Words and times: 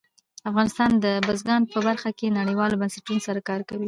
افغانستان 0.49 0.91
د 1.05 1.07
بزګان 1.27 1.61
په 1.73 1.77
برخه 1.87 2.09
کې 2.19 2.35
نړیوالو 2.39 2.79
بنسټونو 2.81 3.21
سره 3.27 3.39
کار 3.49 3.61
کوي. 3.69 3.79